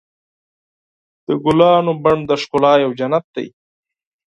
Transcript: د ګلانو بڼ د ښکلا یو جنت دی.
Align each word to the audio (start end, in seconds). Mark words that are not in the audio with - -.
د 1.25 1.27
ګلانو 1.43 1.91
بڼ 2.03 2.17
د 2.29 2.31
ښکلا 2.41 2.73
یو 2.83 2.91
جنت 2.99 3.25
دی. 3.35 3.47